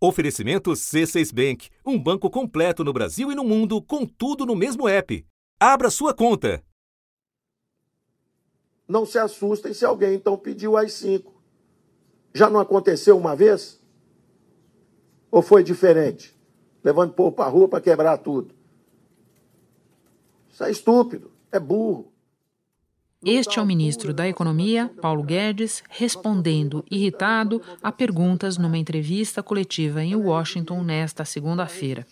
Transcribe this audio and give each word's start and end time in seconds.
Oferecimento 0.00 0.70
C6 0.70 1.34
Bank, 1.34 1.70
um 1.84 2.00
banco 2.00 2.30
completo 2.30 2.84
no 2.84 2.92
Brasil 2.92 3.32
e 3.32 3.34
no 3.34 3.42
mundo, 3.42 3.82
com 3.82 4.06
tudo 4.06 4.46
no 4.46 4.54
mesmo 4.54 4.88
app. 4.88 5.26
Abra 5.58 5.90
sua 5.90 6.14
conta. 6.14 6.62
Não 8.86 9.04
se 9.04 9.18
assustem 9.18 9.74
se 9.74 9.84
alguém 9.84 10.14
então 10.14 10.38
pediu 10.38 10.76
as 10.76 10.92
cinco. 10.92 11.42
Já 12.32 12.48
não 12.48 12.60
aconteceu 12.60 13.18
uma 13.18 13.34
vez? 13.34 13.82
Ou 15.32 15.42
foi 15.42 15.64
diferente? 15.64 16.38
Levando 16.84 17.12
povo 17.12 17.32
para 17.32 17.46
a 17.46 17.48
rua 17.48 17.66
para 17.66 17.80
quebrar 17.80 18.18
tudo. 18.18 18.54
Isso 20.48 20.62
é 20.62 20.70
estúpido, 20.70 21.32
é 21.50 21.58
burro. 21.58 22.12
Este 23.24 23.58
é 23.58 23.62
o 23.62 23.66
ministro 23.66 24.14
da 24.14 24.28
Economia, 24.28 24.88
Paulo 25.02 25.24
Guedes, 25.24 25.82
respondendo 25.90 26.84
irritado 26.88 27.60
a 27.82 27.90
perguntas 27.90 28.56
numa 28.56 28.78
entrevista 28.78 29.42
coletiva 29.42 30.04
em 30.04 30.14
Washington 30.14 30.84
nesta 30.84 31.24
segunda-feira. 31.24 32.06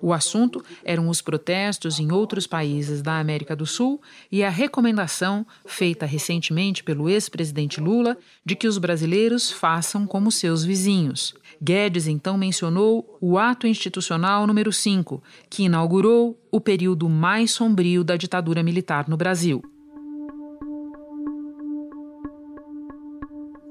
O 0.00 0.12
assunto 0.12 0.64
eram 0.84 1.08
os 1.08 1.20
protestos 1.20 1.98
em 1.98 2.12
outros 2.12 2.46
países 2.46 3.02
da 3.02 3.18
América 3.18 3.56
do 3.56 3.66
Sul 3.66 4.00
e 4.30 4.44
a 4.44 4.48
recomendação 4.48 5.44
feita 5.66 6.06
recentemente 6.06 6.84
pelo 6.84 7.08
ex-presidente 7.08 7.80
Lula 7.80 8.16
de 8.44 8.54
que 8.54 8.68
os 8.68 8.78
brasileiros 8.78 9.50
façam 9.50 10.06
como 10.06 10.30
seus 10.30 10.62
vizinhos. 10.62 11.34
Guedes 11.60 12.06
então 12.06 12.38
mencionou 12.38 13.18
o 13.20 13.38
ato 13.38 13.66
institucional 13.66 14.46
número 14.46 14.72
5, 14.72 15.20
que 15.50 15.64
inaugurou 15.64 16.38
o 16.52 16.60
período 16.60 17.08
mais 17.08 17.50
sombrio 17.50 18.04
da 18.04 18.16
ditadura 18.16 18.62
militar 18.62 19.08
no 19.08 19.16
Brasil. 19.16 19.73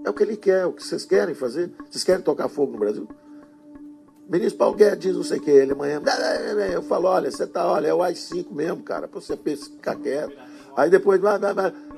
É 0.06 0.10
o 0.10 0.14
que 0.14 0.24
ele 0.24 0.36
quer, 0.36 0.66
o 0.66 0.74
que 0.74 0.84
vocês 0.84 1.06
querem 1.06 1.34
fazer. 1.34 1.72
Vocês 1.90 2.04
querem 2.04 2.22
tocar 2.22 2.50
fogo 2.50 2.74
no 2.74 2.80
Brasil? 2.80 3.08
O 4.28 4.32
ministro 4.32 4.58
Paulo 4.58 4.76
Guedes 4.76 5.00
diz 5.00 5.16
não 5.16 5.24
sei 5.24 5.38
o 5.38 5.42
que, 5.42 5.52
ele 5.52 5.74
amanhã. 5.74 6.02
Eu 6.72 6.82
falo, 6.84 7.08
olha, 7.08 7.30
você 7.30 7.46
tá, 7.46 7.66
olha, 7.66 7.88
é 7.88 7.94
o 7.94 8.02
AI-5 8.02 8.52
mesmo, 8.52 8.82
cara, 8.84 9.08
pra 9.08 9.20
você 9.20 9.38
ficar 9.38 9.96
quieto. 9.96 10.34
Aí 10.76 10.90
depois, 10.90 11.22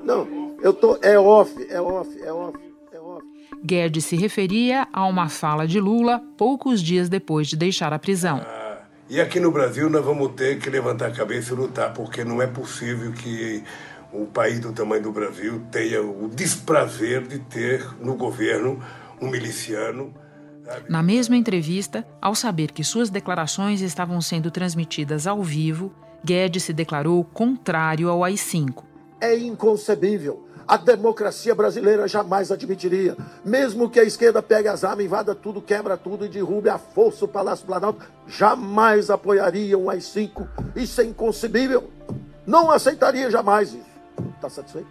não, 0.04 0.56
eu 0.60 0.72
tô, 0.72 0.98
é 1.00 1.18
off, 1.18 1.66
é 1.70 1.80
off, 1.80 2.22
é 2.22 2.32
off, 2.32 2.58
é 2.92 2.98
off. 2.98 3.26
Guedes 3.64 4.04
se 4.04 4.16
referia 4.16 4.86
a 4.92 5.06
uma 5.06 5.28
fala 5.28 5.66
de 5.66 5.80
Lula 5.80 6.22
poucos 6.36 6.82
dias 6.82 7.08
depois 7.08 7.48
de 7.48 7.56
deixar 7.56 7.92
a 7.92 7.98
prisão. 7.98 8.40
Ah, 8.44 8.82
e 9.08 9.20
aqui 9.20 9.40
no 9.40 9.50
Brasil 9.50 9.88
nós 9.88 10.04
vamos 10.04 10.32
ter 10.32 10.58
que 10.58 10.68
levantar 10.68 11.06
a 11.06 11.12
cabeça 11.12 11.54
e 11.54 11.56
lutar, 11.56 11.94
porque 11.94 12.22
não 12.24 12.42
é 12.42 12.46
possível 12.46 13.12
que 13.12 13.64
um 14.16 14.26
país 14.26 14.58
do 14.60 14.72
tamanho 14.72 15.02
do 15.02 15.12
Brasil 15.12 15.62
tenha 15.70 16.02
o 16.02 16.28
desprazer 16.28 17.26
de 17.26 17.38
ter 17.38 17.86
no 18.00 18.14
governo 18.14 18.82
um 19.20 19.28
miliciano. 19.28 20.14
Na 20.88 21.02
mesma 21.02 21.36
entrevista, 21.36 22.04
ao 22.20 22.34
saber 22.34 22.72
que 22.72 22.82
suas 22.82 23.10
declarações 23.10 23.80
estavam 23.80 24.20
sendo 24.20 24.50
transmitidas 24.50 25.26
ao 25.26 25.42
vivo, 25.42 25.92
Guedes 26.24 26.64
se 26.64 26.72
declarou 26.72 27.22
contrário 27.24 28.08
ao 28.08 28.24
AI-5. 28.24 28.82
É 29.20 29.36
inconcebível. 29.36 30.44
A 30.66 30.76
democracia 30.76 31.54
brasileira 31.54 32.08
jamais 32.08 32.50
admitiria. 32.50 33.16
Mesmo 33.44 33.88
que 33.88 34.00
a 34.00 34.04
esquerda 34.04 34.42
pegue 34.42 34.66
as 34.66 34.82
armas, 34.82 35.04
invada 35.04 35.32
tudo, 35.32 35.62
quebra 35.62 35.96
tudo 35.96 36.26
e 36.26 36.28
derrube 36.28 36.68
a 36.68 36.76
força 36.76 37.24
o 37.24 37.28
Palácio 37.28 37.64
Planalto, 37.64 38.04
jamais 38.26 39.08
apoiaria 39.08 39.78
um 39.78 39.88
AI-5. 39.88 40.48
Isso 40.74 41.00
é 41.00 41.04
inconcebível. 41.04 41.88
Não 42.44 42.72
aceitaria 42.72 43.30
jamais 43.30 43.68
isso. 43.68 43.85
Está 44.34 44.48
satisfeito? 44.48 44.88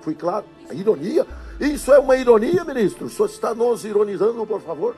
Fui 0.00 0.14
claro? 0.14 0.44
A 0.68 0.74
ironia? 0.74 1.26
Isso 1.58 1.92
é 1.92 1.98
uma 1.98 2.16
ironia, 2.16 2.62
ministro? 2.64 3.06
O 3.06 3.10
senhor 3.10 3.26
está 3.26 3.54
nos 3.54 3.84
ironizando, 3.84 4.46
por 4.46 4.60
favor? 4.60 4.96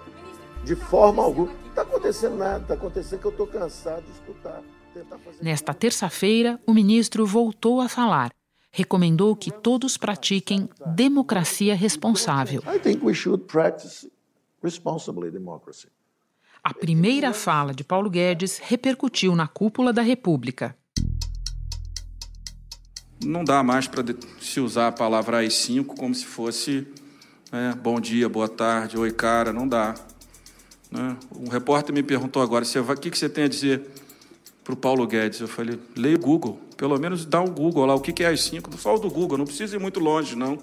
De 0.65 0.75
forma 0.75 1.23
alguma. 1.23 1.53
Não 1.53 1.69
está 1.69 1.83
acontecendo 1.83 2.37
nada, 2.37 2.63
está 2.63 2.75
acontecendo 2.75 3.21
que 3.21 3.27
eu 3.27 3.31
estou 3.31 3.47
cansado 3.47 4.03
de 4.05 4.11
escutar. 4.11 4.63
Nesta 5.41 5.75
terça-feira, 5.75 6.59
o 6.67 6.73
ministro 6.73 7.25
voltou 7.25 7.81
a 7.81 7.89
falar. 7.89 8.33
Recomendou 8.73 9.37
que 9.37 9.51
todos 9.51 9.97
pratiquem 9.97 10.69
democracia 10.95 11.75
responsável. 11.75 12.63
A 16.65 16.75
primeira 16.75 17.33
fala 17.33 17.73
de 17.73 17.85
Paulo 17.85 18.11
Guedes 18.11 18.59
repercutiu 18.59 19.37
na 19.37 19.47
cúpula 19.47 19.93
da 19.93 20.03
República 20.03 20.77
não 23.25 23.45
dá 23.45 23.63
mais 23.63 23.87
para 23.87 24.05
se 24.41 24.61
usar 24.61 24.89
a 24.89 24.93
palavra 24.93 25.39
AI-5 25.39 25.87
como 25.87 26.15
se 26.15 26.25
fosse 26.25 26.87
é, 27.53 27.75
bom 27.75 28.01
dia, 28.01 28.29
boa 28.29 28.49
tarde, 28.49 28.99
oi 28.99 29.13
cara, 29.13 29.53
não 29.53 29.69
dá. 29.69 29.95
Né? 30.91 31.17
Um 31.35 31.49
repórter 31.49 31.95
me 31.95 32.03
perguntou 32.03 32.43
agora, 32.43 32.65
o 32.65 32.97
que, 32.97 33.11
que 33.11 33.17
você 33.17 33.29
tem 33.29 33.45
a 33.45 33.49
dizer 33.49 33.83
para 34.65 34.75
o 34.75 34.77
Paulo 34.77 35.07
Guedes? 35.07 35.41
Eu 35.41 35.49
falei, 35.49 35.79
leia 35.97 36.17
o 36.17 36.19
Google, 36.19 36.61
pelo 36.77 36.99
menos 36.99 37.25
dá 37.25 37.41
um 37.41 37.49
Google 37.49 37.87
lá, 37.87 37.95
o 37.95 38.01
que, 38.01 38.13
que 38.13 38.25
é 38.25 38.29
AI-5? 38.29 38.69
Não 38.71 38.79
fala 38.79 38.99
do 38.99 39.09
Google, 39.09 39.39
não 39.39 39.45
precisa 39.45 39.77
ir 39.77 39.79
muito 39.79 40.01
longe, 40.01 40.35
não. 40.35 40.59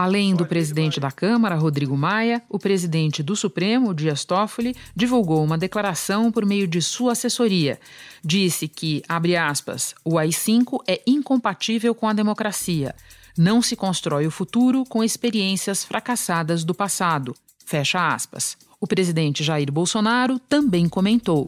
Além 0.00 0.34
do 0.34 0.46
presidente 0.46 0.98
da 0.98 1.10
Câmara, 1.10 1.56
Rodrigo 1.56 1.94
Maia, 1.94 2.40
o 2.48 2.58
presidente 2.58 3.22
do 3.22 3.36
Supremo, 3.36 3.92
Dias 3.92 4.24
Toffoli, 4.24 4.74
divulgou 4.96 5.44
uma 5.44 5.58
declaração 5.58 6.32
por 6.32 6.46
meio 6.46 6.66
de 6.66 6.80
sua 6.80 7.12
assessoria. 7.12 7.78
Disse 8.24 8.66
que, 8.66 9.02
abre 9.06 9.36
aspas, 9.36 9.94
o 10.02 10.16
AI-5 10.16 10.82
é 10.88 11.02
incompatível 11.06 11.94
com 11.94 12.08
a 12.08 12.14
democracia. 12.14 12.94
Não 13.36 13.60
se 13.60 13.76
constrói 13.76 14.26
o 14.26 14.30
futuro 14.30 14.86
com 14.88 15.04
experiências 15.04 15.84
fracassadas 15.84 16.64
do 16.64 16.74
passado. 16.74 17.36
Fecha 17.66 18.14
aspas. 18.14 18.56
O 18.80 18.86
presidente 18.86 19.44
Jair 19.44 19.70
Bolsonaro 19.70 20.38
também 20.38 20.88
comentou. 20.88 21.46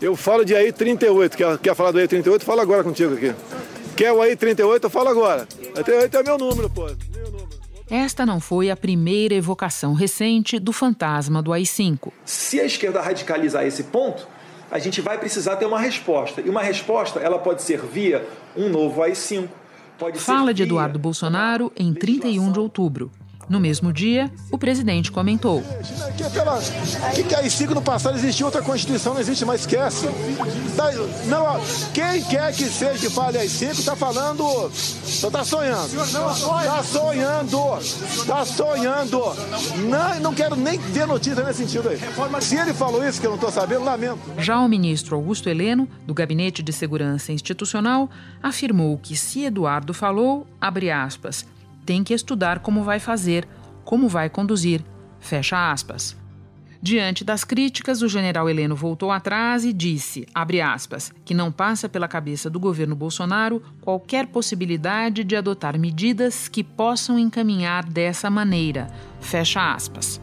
Eu 0.00 0.14
falo 0.14 0.44
de 0.44 0.54
AI-38. 0.54 1.30
Quer, 1.30 1.58
quer 1.58 1.74
falar 1.74 1.90
do 1.90 1.98
AI-38? 1.98 2.42
Fala 2.42 2.62
agora 2.62 2.84
contigo 2.84 3.14
aqui. 3.14 3.34
Quer 3.96 4.12
o 4.12 4.22
AI-38? 4.22 4.84
Eu 4.84 4.90
falo 4.90 5.08
agora. 5.08 5.48
AI-38 5.74 6.14
é 6.14 6.22
meu 6.22 6.38
número, 6.38 6.70
pô. 6.70 6.86
Esta 7.90 8.24
não 8.24 8.38
foi 8.38 8.70
a 8.70 8.76
primeira 8.76 9.34
evocação 9.34 9.94
recente 9.94 10.60
do 10.60 10.72
fantasma 10.72 11.42
do 11.42 11.52
AI-5. 11.52 12.12
Se 12.24 12.60
a 12.60 12.64
esquerda 12.64 13.00
radicalizar 13.00 13.66
esse 13.66 13.82
ponto, 13.82 14.28
a 14.70 14.78
gente 14.78 15.00
vai 15.00 15.18
precisar 15.18 15.56
ter 15.56 15.66
uma 15.66 15.80
resposta. 15.80 16.40
E 16.40 16.48
uma 16.48 16.62
resposta, 16.62 17.18
ela 17.18 17.40
pode 17.40 17.62
ser 17.62 17.80
via 17.80 18.24
um 18.56 18.68
novo 18.68 19.02
AI-5. 19.02 19.48
Fala 20.14 20.54
de 20.54 20.62
Eduardo 20.62 21.00
Bolsonaro 21.00 21.72
em 21.76 21.92
31 21.92 22.52
de 22.52 22.60
outubro. 22.60 23.10
No 23.50 23.58
mesmo 23.58 23.92
dia, 23.92 24.30
o 24.48 24.56
presidente 24.56 25.10
comentou: 25.10 25.60
que, 26.16 26.22
pela, 26.30 26.60
que, 27.12 27.24
que 27.24 27.34
aí 27.34 27.48
no 27.74 27.82
passado 27.82 28.16
existia 28.16 28.46
outra 28.46 28.62
Constituição, 28.62 29.12
não 29.12 29.20
existe 29.20 29.44
mais, 29.44 29.62
esquece. 29.62 30.06
Tá, 30.76 30.92
não, 31.26 31.60
quem 31.92 32.22
quer 32.22 32.54
que 32.54 32.66
seja 32.66 32.96
que 32.96 33.10
fale 33.10 33.38
aí 33.38 33.48
cinco, 33.48 33.72
está 33.72 33.96
falando. 33.96 34.44
Só 34.72 35.26
está 35.26 35.42
sonhando. 35.42 36.00
Está 36.00 36.82
sonhando. 36.84 37.78
Está 37.80 38.44
sonhando. 38.44 39.20
Não, 39.88 40.20
não 40.20 40.32
quero 40.32 40.54
nem 40.54 40.78
ter 40.78 41.04
notícia 41.04 41.42
nesse 41.42 41.66
sentido 41.66 41.88
aí. 41.88 41.98
Se 42.40 42.54
ele 42.54 42.72
falou 42.72 43.04
isso, 43.04 43.20
que 43.20 43.26
eu 43.26 43.30
não 43.30 43.36
estou 43.36 43.50
sabendo, 43.50 43.82
lamento. 43.82 44.20
Já 44.38 44.60
o 44.60 44.68
ministro 44.68 45.16
Augusto 45.16 45.48
Heleno, 45.48 45.88
do 46.06 46.14
Gabinete 46.14 46.62
de 46.62 46.72
Segurança 46.72 47.32
Institucional, 47.32 48.08
afirmou 48.40 48.96
que 48.96 49.16
se 49.16 49.42
Eduardo 49.42 49.92
falou, 49.92 50.46
abre 50.60 50.88
aspas, 50.88 51.44
tem 51.90 52.04
que 52.04 52.14
estudar 52.14 52.60
como 52.60 52.84
vai 52.84 53.00
fazer, 53.00 53.48
como 53.84 54.08
vai 54.08 54.30
conduzir. 54.30 54.80
Fecha 55.18 55.72
aspas. 55.72 56.16
Diante 56.80 57.24
das 57.24 57.42
críticas, 57.42 58.00
o 58.00 58.08
general 58.08 58.48
Heleno 58.48 58.76
voltou 58.76 59.10
atrás 59.10 59.64
e 59.64 59.72
disse, 59.72 60.24
aspas, 60.32 61.12
que 61.24 61.34
não 61.34 61.50
passa 61.50 61.88
pela 61.88 62.06
cabeça 62.06 62.48
do 62.48 62.60
governo 62.60 62.94
Bolsonaro 62.94 63.60
qualquer 63.80 64.28
possibilidade 64.28 65.24
de 65.24 65.34
adotar 65.34 65.76
medidas 65.76 66.46
que 66.46 66.62
possam 66.62 67.18
encaminhar 67.18 67.84
dessa 67.84 68.30
maneira. 68.30 68.86
Fecha 69.18 69.74
aspas. 69.74 70.20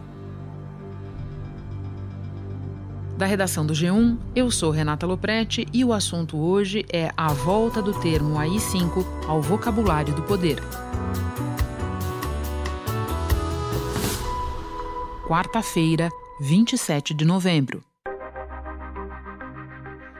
Da 3.17 3.25
redação 3.25 3.65
do 3.65 3.73
G1, 3.73 4.17
eu 4.33 4.49
sou 4.49 4.71
Renata 4.71 5.05
Loprete 5.05 5.67
e 5.73 5.83
o 5.83 5.91
assunto 5.91 6.37
hoje 6.37 6.85
é 6.93 7.11
a 7.17 7.33
volta 7.33 7.81
do 7.81 7.91
termo 7.99 8.39
AI-5 8.39 9.05
ao 9.27 9.41
vocabulário 9.41 10.15
do 10.15 10.21
poder. 10.21 10.63
Quarta-feira, 15.27 16.09
27 16.39 17.13
de 17.13 17.25
novembro. 17.25 17.83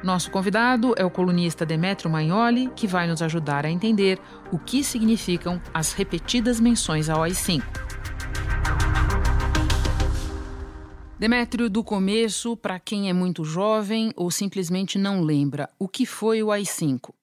Nosso 0.04 0.30
convidado 0.30 0.94
é 0.98 1.06
o 1.06 1.09
colunista 1.09 1.65
Demetrio 1.65 2.12
Magnoli, 2.12 2.69
que 2.75 2.86
vai 2.86 3.07
nos 3.07 3.21
ajudar 3.21 3.65
a 3.65 3.71
entender 3.71 4.19
o 4.51 4.59
que 4.59 4.83
significam 4.83 5.62
as 5.74 5.94
repetidas 5.94 6.59
menções 6.59 7.07
ao 7.07 7.24
AI-5. 7.24 7.63
Demétrio, 11.18 11.69
do 11.69 11.86
começo, 11.86 12.57
para 12.57 12.77
quem 12.77 13.10
é 13.10 13.13
muito 13.13 13.45
jovem 13.45 14.12
ou 14.13 14.30
simplesmente 14.30 15.00
não 15.00 15.21
lembra, 15.21 15.69
o 15.80 15.88
que 15.88 16.06
foi 16.06 16.44
o 16.44 16.51
AI-5? 16.51 17.13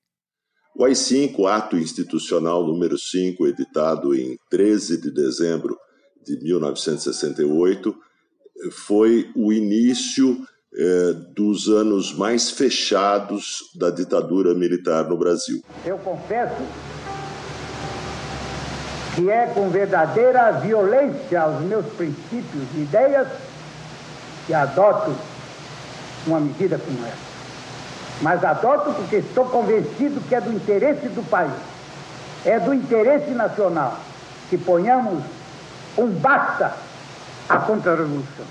O 0.75 0.85
AI-5, 0.85 1.47
Ato 1.47 1.77
Institucional 1.77 2.67
número 2.67 2.99
5, 2.99 3.47
editado 3.47 4.15
em 4.15 4.39
13 4.51 5.03
de 5.03 5.11
dezembro 5.13 5.77
de 6.25 6.43
1968 6.43 7.95
foi 8.71 9.31
o 9.35 9.53
início 9.53 10.47
é, 10.77 11.13
dos 11.35 11.69
anos 11.69 12.15
mais 12.17 12.51
fechados 12.51 13.71
da 13.75 13.91
ditadura 13.91 14.55
militar 14.55 15.05
no 15.05 15.17
Brasil. 15.17 15.63
Eu 15.85 15.99
confesso 15.99 16.63
que 19.15 19.31
é 19.31 19.47
com 19.47 19.71
verdadeira 19.71 20.51
violência 20.53 21.41
aos 21.41 21.63
meus 21.63 21.87
princípios 21.93 22.65
e 22.75 22.81
ideias 22.81 23.29
que 24.47 24.53
adoto 24.55 25.15
uma 26.27 26.41
medida 26.41 26.79
como 26.79 27.07
essa. 27.07 27.35
Mas 28.21 28.45
adoto 28.45 28.93
porque 28.95 29.17
estou 29.17 29.47
convencido 29.47 30.21
que 30.29 30.35
é 30.35 30.41
do 30.41 30.53
interesse 30.53 31.09
do 31.09 31.23
país, 31.29 31.53
é 32.45 32.59
do 32.59 32.75
interesse 32.75 33.31
nacional 33.31 34.01
que 34.51 34.59
ponhamos 34.59 35.23
basta 36.03 36.77
à 37.49 37.59
contra-revolução. 37.59 38.45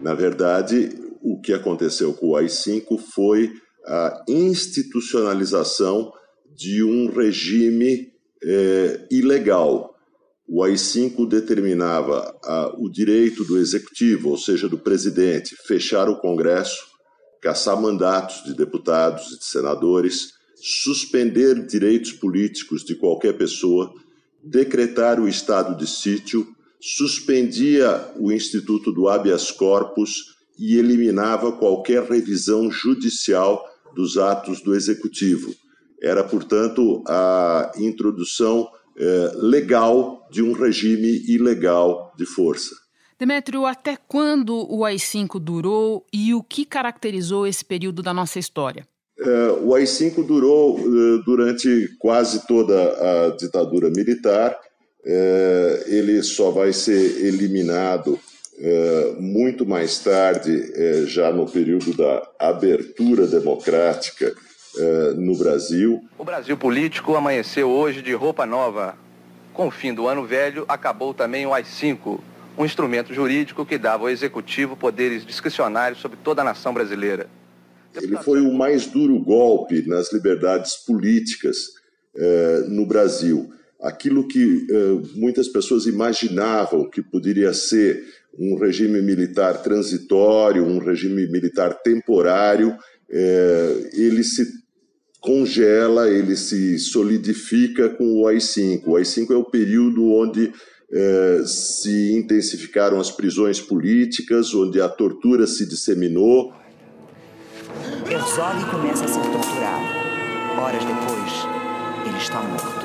Na 0.00 0.14
verdade, 0.14 0.98
o 1.22 1.40
que 1.40 1.52
aconteceu 1.52 2.14
com 2.14 2.30
o 2.30 2.36
AI-5 2.36 2.98
foi 2.98 3.52
a 3.86 4.24
institucionalização 4.28 6.12
de 6.56 6.82
um 6.82 7.10
regime 7.10 8.12
é, 8.42 9.06
ilegal. 9.10 9.94
O 10.48 10.64
AI-5 10.64 11.28
determinava 11.28 12.34
a, 12.42 12.74
o 12.78 12.90
direito 12.90 13.44
do 13.44 13.58
executivo, 13.58 14.30
ou 14.30 14.38
seja, 14.38 14.68
do 14.68 14.78
presidente, 14.78 15.56
fechar 15.66 16.08
o 16.08 16.18
Congresso, 16.18 16.86
caçar 17.40 17.80
mandatos 17.80 18.42
de 18.44 18.54
deputados 18.54 19.32
e 19.32 19.38
de 19.38 19.44
senadores, 19.44 20.32
suspender 20.56 21.66
direitos 21.66 22.12
políticos 22.12 22.84
de 22.84 22.94
qualquer 22.94 23.34
pessoa, 23.34 23.92
decretar 24.42 25.20
o 25.20 25.28
estado 25.28 25.76
de 25.76 25.88
sítio, 25.88 26.46
suspendia 26.80 28.12
o 28.16 28.32
instituto 28.32 28.92
do 28.92 29.08
habeas 29.08 29.50
corpus 29.50 30.36
e 30.58 30.76
eliminava 30.76 31.52
qualquer 31.52 32.02
revisão 32.04 32.70
judicial 32.70 33.64
dos 33.94 34.16
atos 34.16 34.60
do 34.60 34.74
executivo. 34.74 35.54
Era, 36.02 36.24
portanto, 36.24 37.02
a 37.06 37.72
introdução 37.76 38.68
eh, 38.96 39.32
legal 39.36 40.26
de 40.30 40.42
um 40.42 40.52
regime 40.52 41.24
ilegal 41.26 42.12
de 42.16 42.24
força. 42.24 42.74
Demétrio, 43.18 43.66
até 43.66 43.96
quando 43.96 44.66
o 44.70 44.84
AI-5 44.84 45.38
durou 45.38 46.06
e 46.12 46.34
o 46.34 46.42
que 46.42 46.64
caracterizou 46.64 47.46
esse 47.46 47.62
período 47.62 48.02
da 48.02 48.14
nossa 48.14 48.38
história? 48.38 48.86
Eh, 49.20 49.58
o 49.62 49.74
AI-5 49.74 50.24
durou 50.24 50.78
eh, 50.78 51.22
durante 51.24 51.94
quase 51.98 52.46
toda 52.46 52.74
a 52.74 53.36
ditadura 53.36 53.90
militar. 53.90 54.56
ele 55.86 56.22
só 56.22 56.50
vai 56.50 56.74
ser 56.74 57.24
eliminado 57.24 58.18
muito 59.18 59.64
mais 59.64 59.98
tarde, 59.98 60.52
já 61.06 61.32
no 61.32 61.46
período 61.46 61.96
da 61.96 62.22
abertura 62.38 63.26
democrática 63.26 64.30
eh, 64.78 65.14
no 65.16 65.36
Brasil. 65.36 66.04
O 66.16 66.24
Brasil 66.24 66.56
político 66.56 67.16
amanheceu 67.16 67.68
hoje 67.68 68.02
de 68.02 68.12
roupa 68.12 68.46
nova. 68.46 68.94
Com 69.52 69.66
o 69.66 69.70
fim 69.70 69.92
do 69.92 70.06
ano 70.06 70.24
velho, 70.24 70.64
acabou 70.68 71.12
também 71.12 71.44
o 71.44 71.52
AI-5, 71.52 72.20
um 72.56 72.64
instrumento 72.64 73.12
jurídico 73.12 73.66
que 73.66 73.76
dava 73.76 74.04
ao 74.04 74.10
executivo 74.10 74.76
poderes 74.76 75.26
discricionários 75.26 76.00
sobre 76.00 76.18
toda 76.22 76.42
a 76.42 76.44
nação 76.44 76.72
brasileira. 76.72 77.28
Ele 77.94 78.16
foi 78.18 78.40
o 78.40 78.52
mais 78.52 78.86
duro 78.86 79.18
golpe 79.18 79.86
nas 79.86 80.12
liberdades 80.12 80.76
políticas 80.76 81.56
eh, 82.16 82.64
no 82.68 82.86
Brasil. 82.86 83.50
Aquilo 83.80 84.28
que 84.28 84.66
eh, 84.70 85.08
muitas 85.16 85.48
pessoas 85.48 85.86
imaginavam 85.86 86.88
que 86.88 87.02
poderia 87.02 87.52
ser 87.52 88.04
um 88.38 88.56
regime 88.56 89.02
militar 89.02 89.62
transitório, 89.62 90.64
um 90.64 90.78
regime 90.78 91.26
militar 91.28 91.74
temporário, 91.82 92.76
é, 93.10 93.90
ele 93.92 94.22
se 94.22 94.46
congela, 95.20 96.08
ele 96.08 96.36
se 96.36 96.78
solidifica 96.78 97.88
com 97.90 98.22
o 98.22 98.26
AI-5. 98.28 98.82
O 98.86 98.96
AI-5 98.96 99.30
é 99.32 99.36
o 99.36 99.44
período 99.44 100.12
onde 100.12 100.52
é, 100.92 101.42
se 101.44 102.12
intensificaram 102.12 102.98
as 102.98 103.10
prisões 103.10 103.60
políticas, 103.60 104.54
onde 104.54 104.80
a 104.80 104.88
tortura 104.88 105.46
se 105.46 105.68
disseminou. 105.68 106.52
Herzog 108.10 108.68
começa 108.72 109.04
a 109.04 109.08
ser 109.08 109.20
torturado. 109.20 109.84
Horas 110.60 110.84
depois, 110.84 111.32
ele 112.04 112.18
está 112.18 112.42
morto. 112.42 112.84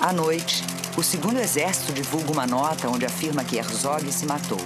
À 0.00 0.10
noite, 0.10 0.64
o 0.96 1.02
segundo 1.02 1.38
exército 1.38 1.92
divulga 1.92 2.32
uma 2.32 2.46
nota 2.46 2.88
onde 2.88 3.04
afirma 3.04 3.44
que 3.44 3.58
Herzog 3.58 4.10
se 4.10 4.24
matou. 4.24 4.56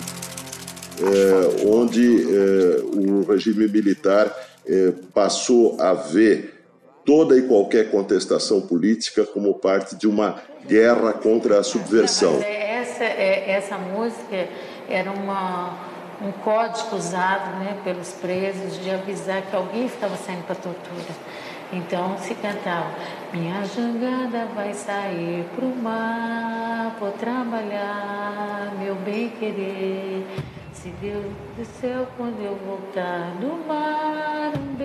É, 1.00 1.66
onde 1.66 2.22
é, 2.32 2.80
o 2.96 3.24
regime 3.24 3.66
militar 3.66 4.32
é, 4.64 4.92
passou 5.12 5.80
a 5.80 5.92
ver 5.94 6.64
toda 7.04 7.36
e 7.36 7.42
qualquer 7.42 7.90
contestação 7.90 8.60
política 8.60 9.24
como 9.26 9.54
parte 9.54 9.96
de 9.96 10.06
uma 10.06 10.40
guerra 10.64 11.12
contra 11.12 11.58
a 11.58 11.64
subversão. 11.64 12.40
Essa, 12.40 13.02
é, 13.02 13.50
essa 13.50 13.76
música 13.76 14.48
era 14.88 15.10
uma, 15.10 15.83
um 16.24 16.32
código 16.32 16.96
usado 16.96 17.58
né, 17.58 17.78
pelos 17.84 18.12
presos 18.12 18.82
de 18.82 18.90
avisar 18.90 19.42
que 19.42 19.54
alguém 19.54 19.86
estava 19.86 20.16
saindo 20.16 20.44
para 20.46 20.54
tortura. 20.54 21.14
Então 21.72 22.16
se 22.18 22.34
cantava: 22.34 22.90
Minha 23.32 23.64
jangada 23.64 24.46
vai 24.54 24.72
sair 24.72 25.44
pro 25.54 25.66
mar, 25.66 26.96
vou 26.98 27.12
trabalhar, 27.12 28.72
meu 28.78 28.94
bem 28.96 29.30
querer. 29.30 30.26
Se 30.72 30.88
Deus 31.00 31.24
do 31.56 31.64
céu, 31.64 32.06
quando 32.16 32.40
eu 32.42 32.56
voltar 32.66 33.30
do 33.40 33.66
mar, 33.66 34.52
um, 34.56 34.74
be 34.74 34.84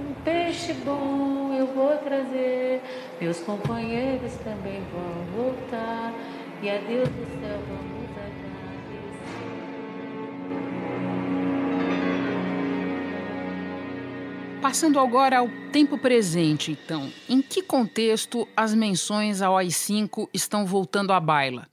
um 0.00 0.14
peixe 0.24 0.72
bom 0.72 1.40
eu 1.60 1.66
vou 1.66 1.96
trazer. 1.98 2.82
Meus 3.20 3.40
companheiros 3.40 4.32
também 4.44 4.82
vão 4.92 5.44
voltar. 5.44 6.12
E 6.62 6.70
a 6.70 6.78
Deus 6.78 7.08
do 7.08 7.40
céu 7.40 7.58
vamos 7.68 7.99
Passando 14.70 15.00
agora 15.00 15.38
ao 15.38 15.50
tempo 15.72 15.98
presente, 15.98 16.70
então, 16.70 17.12
em 17.28 17.42
que 17.42 17.60
contexto 17.60 18.46
as 18.56 18.72
menções 18.72 19.42
ao 19.42 19.56
AI-5 19.56 20.28
estão 20.32 20.64
voltando 20.64 21.12
à 21.12 21.18
baila? 21.18 21.66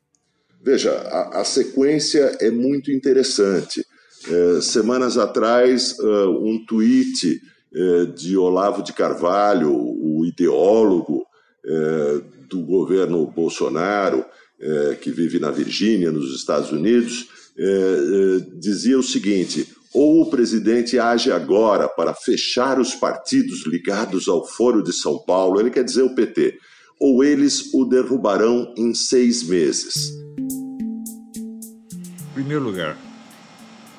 Veja, 0.64 0.92
a, 0.92 1.42
a 1.42 1.44
sequência 1.44 2.36
é 2.42 2.50
muito 2.50 2.92
interessante. 2.92 3.86
É, 4.28 4.62
semanas 4.62 5.16
atrás, 5.16 5.96
uh, 6.00 6.44
um 6.44 6.66
tweet 6.66 7.40
uh, 7.72 8.08
de 8.14 8.36
Olavo 8.36 8.82
de 8.82 8.94
Carvalho, 8.94 9.72
o 9.72 10.26
ideólogo 10.26 11.18
uh, 11.20 12.24
do 12.50 12.64
governo 12.64 13.28
Bolsonaro, 13.28 14.26
que 15.02 15.12
vive 15.12 15.38
na 15.38 15.52
Virgínia, 15.52 16.12
nos 16.12 16.36
Estados 16.36 16.72
Unidos, 16.72 17.30
dizia 18.60 18.98
o 18.98 19.04
seguinte: 19.04 19.68
ou 19.98 20.22
o 20.22 20.30
presidente 20.30 21.00
age 21.00 21.32
agora 21.32 21.88
para 21.90 22.14
fechar 22.14 22.80
os 22.80 22.94
partidos 22.94 23.66
ligados 23.66 24.28
ao 24.28 24.46
Foro 24.46 24.84
de 24.84 24.94
São 24.94 25.18
Paulo, 25.18 25.60
ele 25.60 25.72
quer 25.72 25.84
dizer 25.84 26.04
o 26.04 26.14
PT, 26.14 26.60
ou 27.00 27.24
eles 27.24 27.74
o 27.74 27.84
derrubarão 27.86 28.74
em 28.78 28.94
seis 28.94 29.44
meses 29.44 30.18
primeiro 32.38 32.64
lugar, 32.64 32.96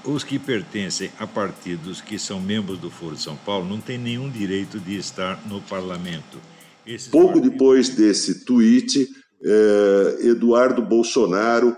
os 0.05 0.23
que 0.23 0.39
pertencem 0.39 1.11
a 1.19 1.27
partidos 1.27 2.01
que 2.01 2.21
são 2.21 2.41
membros 2.41 2.79
do 2.79 2.89
Foro 2.89 3.17
de 3.17 3.21
São 3.21 3.35
Paulo 3.35 3.69
não 3.69 3.81
têm 3.81 3.99
nenhum 3.99 4.31
direito 4.31 4.79
de 4.79 4.97
estar 4.97 5.39
no 5.45 5.61
parlamento. 5.63 6.39
Esses 6.87 7.09
Pouco 7.09 7.35
partidos... 7.35 7.51
depois 7.51 7.89
desse 7.89 8.45
tweet, 8.45 9.09
eh, 9.45 10.19
Eduardo 10.21 10.81
Bolsonaro 10.83 11.77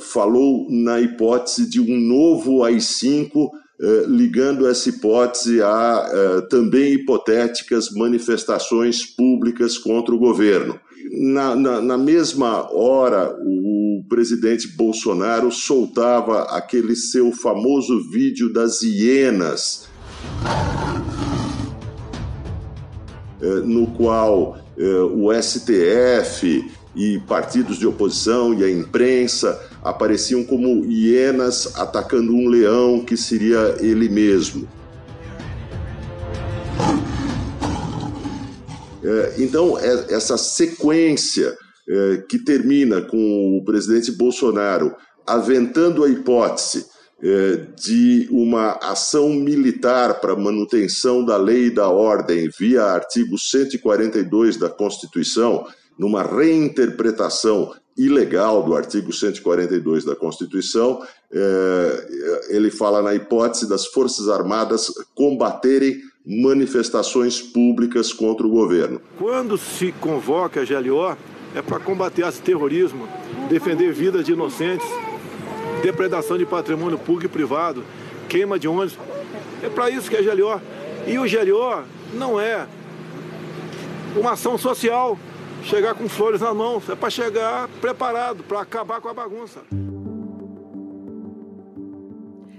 falou 0.00 0.66
na 0.70 1.00
hipótese 1.00 1.68
de 1.68 1.80
um 1.80 1.98
novo 1.98 2.64
AI-5, 2.64 3.50
eh, 3.82 4.04
ligando 4.08 4.66
essa 4.66 4.90
hipótese 4.90 5.62
a 5.62 6.06
eh, 6.12 6.40
também 6.50 6.92
hipotéticas 6.94 7.90
manifestações 7.90 9.06
públicas 9.06 9.78
contra 9.78 10.14
o 10.14 10.18
governo. 10.18 10.78
Na, 11.12 11.56
na, 11.56 11.80
na 11.80 11.96
mesma 11.96 12.70
hora, 12.72 13.34
o 13.42 14.04
presidente 14.08 14.68
Bolsonaro 14.68 15.50
soltava 15.50 16.42
aquele 16.42 16.94
seu 16.94 17.32
famoso 17.32 18.10
vídeo 18.10 18.52
das 18.52 18.82
hienas, 18.82 19.88
é, 23.40 23.46
no 23.64 23.86
qual 23.88 24.58
é, 24.76 24.84
o 25.00 25.32
STF 25.32 26.70
e 26.94 27.18
partidos 27.20 27.78
de 27.78 27.86
oposição 27.86 28.52
e 28.52 28.64
a 28.64 28.70
imprensa 28.70 29.60
apareciam 29.82 30.44
como 30.44 30.84
hienas 30.86 31.78
atacando 31.78 32.34
um 32.34 32.48
leão 32.48 33.04
que 33.04 33.16
seria 33.16 33.76
ele 33.80 34.08
mesmo. 34.08 34.68
É, 39.02 39.34
então, 39.38 39.78
essa 39.78 40.36
sequência 40.36 41.56
é, 41.88 42.24
que 42.28 42.38
termina 42.38 43.00
com 43.00 43.58
o 43.58 43.64
presidente 43.64 44.12
Bolsonaro 44.12 44.94
aventando 45.26 46.04
a 46.04 46.08
hipótese 46.08 46.86
é, 47.22 47.66
de 47.76 48.28
uma 48.30 48.78
ação 48.82 49.30
militar 49.30 50.20
para 50.20 50.36
manutenção 50.36 51.24
da 51.24 51.36
lei 51.36 51.66
e 51.66 51.74
da 51.74 51.88
ordem 51.88 52.48
via 52.58 52.82
artigo 52.82 53.38
142 53.38 54.56
da 54.56 54.68
Constituição, 54.68 55.66
numa 56.00 56.22
reinterpretação 56.22 57.74
ilegal 57.94 58.62
do 58.62 58.74
artigo 58.74 59.12
142 59.12 60.02
da 60.02 60.16
Constituição, 60.16 61.02
é, 61.30 62.46
ele 62.48 62.70
fala 62.70 63.02
na 63.02 63.14
hipótese 63.14 63.68
das 63.68 63.84
Forças 63.84 64.26
Armadas 64.26 64.90
combaterem 65.14 66.00
manifestações 66.24 67.42
públicas 67.42 68.14
contra 68.14 68.46
o 68.46 68.50
governo. 68.50 68.98
Quando 69.18 69.58
se 69.58 69.92
convoca 70.00 70.62
a 70.62 70.64
GLO, 70.64 71.14
é 71.54 71.60
para 71.60 71.78
combater 71.78 72.26
esse 72.26 72.40
terrorismo, 72.40 73.06
defender 73.50 73.92
vidas 73.92 74.24
de 74.24 74.32
inocentes, 74.32 74.88
depredação 75.82 76.38
de 76.38 76.46
patrimônio 76.46 76.98
público 76.98 77.26
e 77.26 77.28
privado, 77.28 77.84
queima 78.26 78.58
de 78.58 78.66
ônibus. 78.66 78.96
É 79.62 79.68
para 79.68 79.90
isso 79.90 80.08
que 80.08 80.16
é 80.16 80.22
GLO. 80.22 80.62
E 81.06 81.18
o 81.18 81.24
GLO 81.24 81.84
não 82.14 82.40
é 82.40 82.66
uma 84.16 84.32
ação 84.32 84.56
social, 84.56 85.18
chegar 85.64 85.94
com 85.94 86.08
flores 86.08 86.40
na 86.40 86.52
mão, 86.52 86.82
é 86.88 86.94
para 86.94 87.10
chegar 87.10 87.68
preparado, 87.80 88.42
para 88.42 88.60
acabar 88.60 89.00
com 89.00 89.08
a 89.08 89.14
bagunça. 89.14 89.62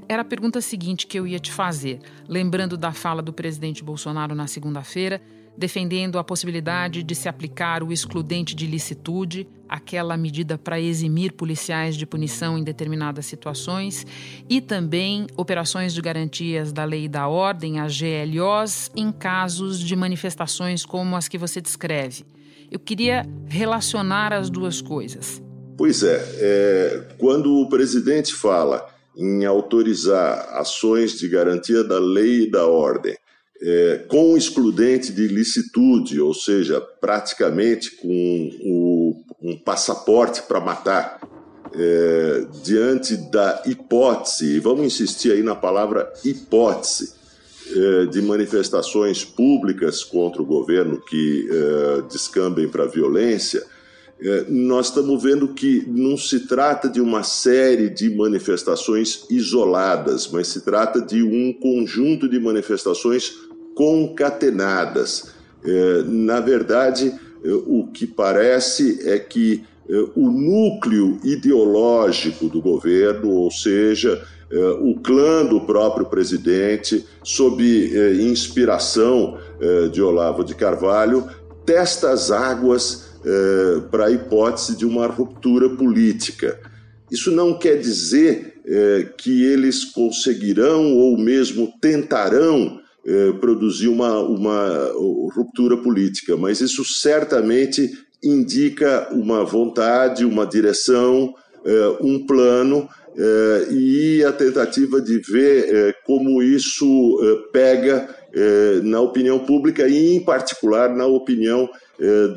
Era 0.08 0.24
a 0.24 0.26
pergunta 0.26 0.60
seguinte 0.60 1.08
que 1.08 1.18
eu 1.18 1.26
ia 1.26 1.40
te 1.40 1.52
fazer, 1.52 2.00
lembrando 2.28 2.76
da 2.76 2.92
fala 2.92 3.22
do 3.22 3.32
presidente 3.32 3.84
Bolsonaro 3.84 4.36
na 4.36 4.48
segunda-feira 4.48 5.22
defendendo 5.58 6.18
a 6.18 6.24
possibilidade 6.24 7.04
de 7.04 7.16
se 7.16 7.28
aplicar 7.28 7.84
o 7.84 7.92
excludente 7.92 8.56
de 8.56 8.66
licitude, 8.66 9.48
aquela 9.68 10.18
medida 10.18 10.58
para 10.58 10.80
eximir 10.80 11.34
policiais 11.34 11.96
de 11.96 12.06
punição 12.06 12.58
em 12.58 12.64
determinadas 12.64 13.26
situações, 13.26 14.06
e 14.50 14.62
também 14.62 15.28
operações 15.38 15.94
de 15.94 16.02
garantias 16.02 16.72
da 16.72 16.84
lei 16.84 17.06
e 17.06 17.10
da 17.10 17.28
ordem, 17.28 17.80
as 17.80 17.98
GLOs, 17.98 18.90
em 18.96 19.12
casos 19.12 19.80
de 19.80 19.96
manifestações 19.96 20.86
como 20.86 21.16
as 21.16 21.28
que 21.28 21.38
você 21.38 21.62
descreve. 21.62 22.26
Eu 22.72 22.80
queria 22.80 23.26
relacionar 23.48 24.32
as 24.32 24.50
duas 24.50 24.82
coisas. 24.82 25.44
Pois 25.78 26.04
é, 26.04 26.24
é 26.40 27.08
quando 27.18 27.54
o 27.58 27.68
presidente 27.68 28.34
fala 28.34 28.88
em 29.18 29.44
autorizar 29.44 30.48
ações 30.58 31.20
de 31.20 31.28
garantia 31.28 31.84
da 31.84 32.00
lei 32.00 32.44
e 32.44 32.50
da 32.50 32.66
ordem 32.66 33.18
é, 33.62 34.06
com 34.08 34.38
excludente 34.38 35.12
de 35.12 35.28
licitude, 35.28 36.20
ou 36.20 36.34
seja, 36.34 36.82
praticamente 36.82 37.92
com 37.98 38.50
o, 38.64 39.24
um 39.42 39.58
passaporte 39.58 40.42
para 40.44 40.60
matar, 40.60 41.20
é, 41.74 42.46
diante 42.64 43.16
da 43.30 43.62
hipótese, 43.66 44.60
vamos 44.60 44.86
insistir 44.86 45.32
aí 45.32 45.44
na 45.44 45.56
palavra 45.56 46.12
hipótese, 46.24 47.14
de 48.10 48.22
manifestações 48.22 49.24
públicas 49.24 50.04
contra 50.04 50.42
o 50.42 50.46
governo 50.46 51.00
que 51.00 51.48
é, 51.50 52.02
descambem 52.12 52.68
para 52.68 52.84
a 52.84 52.88
violência, 52.88 53.64
é, 54.20 54.46
nós 54.50 54.88
estamos 54.88 55.22
vendo 55.22 55.48
que 55.50 55.84
não 55.88 56.18
se 56.18 56.42
trata 56.42 56.88
de 56.88 57.02
uma 57.02 57.24
série 57.24 57.90
de 57.90 58.10
manifestações 58.10 59.26
isoladas, 59.30 60.30
mas 60.32 60.48
se 60.48 60.62
trata 60.62 61.02
de 61.02 61.24
um 61.24 61.54
conjunto 61.54 62.28
de 62.28 62.40
manifestações 62.40 63.34
concatenadas. 63.76 65.32
Na 66.08 66.40
verdade, 66.40 67.14
o 67.68 67.88
que 67.88 68.08
parece 68.08 69.08
é 69.08 69.18
que 69.20 69.64
o 70.16 70.30
núcleo 70.30 71.20
ideológico 71.24 72.48
do 72.48 72.62
governo, 72.62 73.30
ou 73.30 73.52
seja, 73.52 74.24
o 74.82 75.00
clã 75.00 75.46
do 75.46 75.62
próprio 75.62 76.06
presidente, 76.06 77.06
sob 77.24 77.64
inspiração 78.22 79.38
de 79.92 80.02
Olavo 80.02 80.44
de 80.44 80.54
Carvalho, 80.54 81.26
testa 81.66 82.12
as 82.12 82.32
águas 82.32 83.12
para 83.90 84.08
a 84.08 84.12
hipótese 84.12 84.76
de 84.76 84.86
uma 84.86 85.08
ruptura 85.08 85.70
política. 85.70 86.60
Isso 87.10 87.32
não 87.32 87.58
quer 87.58 87.78
dizer 87.78 88.62
que 89.18 89.46
eles 89.46 89.86
conseguirão 89.86 90.98
ou 90.98 91.18
mesmo 91.18 91.72
tentarão 91.80 92.82
eh, 93.04 93.32
produzir 93.40 93.88
uma, 93.88 94.20
uma 94.20 94.92
ruptura 95.34 95.76
política, 95.76 96.38
mas 96.38 96.62
isso 96.62 96.86
certamente 96.86 97.90
indica 98.24 99.10
uma 99.12 99.44
vontade, 99.44 100.24
uma 100.24 100.46
direção, 100.46 101.34
eh, 101.66 101.98
um 102.00 102.24
plano 102.28 102.88
eh, 102.88 103.01
e 103.72 104.24
a 104.24 104.32
tentativa 104.32 105.02
de 105.02 105.20
ver 105.20 105.96
como 106.06 106.42
isso 106.42 107.20
pega 107.52 108.08
na 108.84 109.02
opinião 109.02 109.40
pública 109.40 109.88
e, 109.88 110.16
em 110.16 110.24
particular, 110.24 110.90
na 110.90 111.06
opinião 111.06 111.70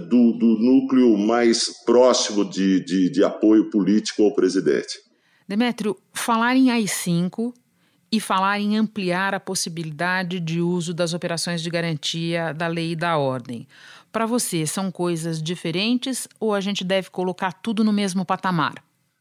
do, 0.09 0.33
do 0.33 0.59
núcleo 0.59 1.17
mais 1.17 1.85
próximo 1.85 2.45
de, 2.45 2.85
de, 2.85 3.11
de 3.11 3.25
apoio 3.25 3.71
político 3.71 4.23
ao 4.23 4.35
presidente. 4.35 4.99
Demétrio, 5.47 5.97
falar 6.13 6.57
em 6.57 6.71
AI-5 6.71 7.53
e 8.11 8.21
falar 8.21 8.61
em 8.61 8.79
ampliar 8.79 9.35
a 9.35 9.41
possibilidade 9.41 10.39
de 10.39 10.61
uso 10.61 10.95
das 10.95 11.13
operações 11.13 11.61
de 11.61 11.69
garantia 11.69 12.53
da 12.53 12.67
lei 12.67 12.93
e 12.93 12.97
da 12.97 13.19
ordem. 13.19 13.67
Para 14.13 14.25
você, 14.25 14.65
são 14.67 14.91
coisas 14.91 15.43
diferentes 15.43 16.29
ou 16.39 16.55
a 16.55 16.61
gente 16.61 16.85
deve 16.85 17.11
colocar 17.11 17.53
tudo 17.53 17.83
no 17.83 17.93
mesmo 17.93 18.25
patamar? 18.25 18.75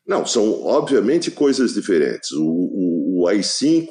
Não, 0.06 0.26
são 0.26 0.64
obviamente 0.64 1.32
coisas 1.32 1.74
diferentes. 1.74 2.32
O, 2.32 2.44
o, 2.44 3.22
o 3.22 3.28
AI-5 3.28 3.88